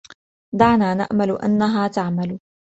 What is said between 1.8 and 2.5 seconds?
تعمل.